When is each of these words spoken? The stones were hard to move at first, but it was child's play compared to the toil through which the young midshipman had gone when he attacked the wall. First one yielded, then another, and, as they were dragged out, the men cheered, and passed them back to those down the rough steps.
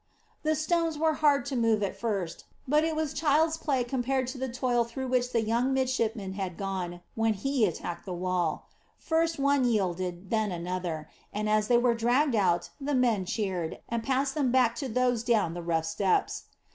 The 0.41 0.55
stones 0.55 0.97
were 0.97 1.13
hard 1.13 1.45
to 1.45 1.55
move 1.55 1.83
at 1.83 1.95
first, 1.95 2.45
but 2.67 2.83
it 2.83 2.95
was 2.95 3.13
child's 3.13 3.55
play 3.57 3.83
compared 3.83 4.25
to 4.29 4.39
the 4.39 4.49
toil 4.49 4.83
through 4.83 5.09
which 5.09 5.31
the 5.31 5.43
young 5.43 5.75
midshipman 5.75 6.33
had 6.33 6.57
gone 6.57 7.01
when 7.13 7.33
he 7.35 7.67
attacked 7.67 8.05
the 8.05 8.13
wall. 8.15 8.65
First 8.97 9.37
one 9.37 9.63
yielded, 9.63 10.31
then 10.31 10.51
another, 10.51 11.07
and, 11.31 11.47
as 11.47 11.67
they 11.67 11.77
were 11.77 11.93
dragged 11.93 12.33
out, 12.33 12.71
the 12.81 12.95
men 12.95 13.25
cheered, 13.25 13.77
and 13.89 14.01
passed 14.01 14.33
them 14.33 14.51
back 14.51 14.73
to 14.77 14.89
those 14.89 15.21
down 15.23 15.53
the 15.53 15.61
rough 15.61 15.85
steps. 15.85 16.45